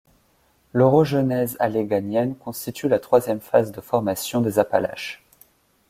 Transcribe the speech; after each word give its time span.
L’orogenèse 0.73 1.57
alléghanienne 1.59 2.35
constitue 2.35 2.87
la 2.87 2.97
troisième 2.97 3.39
phase 3.39 3.71
de 3.71 3.81
formation 3.81 4.41
des 4.41 4.57
Appalaches. 4.57 5.23